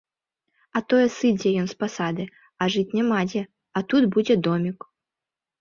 А 0.77 0.79
тое 0.93 1.01
сыдзе 1.17 1.49
ён 1.63 1.67
з 1.73 1.77
пасады, 1.83 2.23
а 2.63 2.71
жыць 2.77 2.95
няма 3.01 3.21
дзе, 3.29 3.41
а 3.79 3.85
тут 3.95 4.03
будзе 4.17 4.35
домік. 4.49 4.79